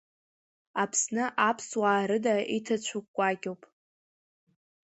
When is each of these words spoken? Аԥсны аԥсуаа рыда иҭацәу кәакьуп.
Аԥсны 0.81 1.23
аԥсуаа 1.49 2.07
рыда 2.09 2.35
иҭацәу 2.57 3.01
кәакьуп. 3.15 3.61